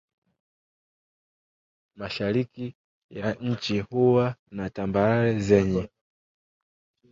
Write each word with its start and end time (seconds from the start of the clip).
Mashariki 1.95 2.75
ya 3.09 3.33
nchi 3.33 3.79
huwa 3.79 4.35
na 4.51 4.69
tambarare 4.69 5.39
zenye 5.39 5.89